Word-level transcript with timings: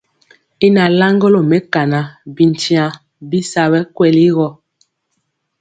Y 0.65 0.67
nalaŋgɔlɔ 0.75 1.41
mɛkana 1.49 1.99
bityiaŋ 2.35 2.91
bisa 3.29 3.63
bɛ 3.71 3.79
kweli 3.95 4.25
gɔ. 4.35 4.47